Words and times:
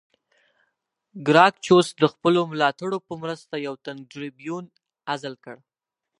ګراکچوس 1.27 1.87
د 2.01 2.03
خپلو 2.13 2.39
ملاتړو 2.51 2.97
په 3.07 3.13
مرسته 3.23 3.53
یو 3.67 3.75
تن 3.85 3.97
ټربیون 4.11 4.63
عزل 5.13 5.33
کړ 5.43 5.55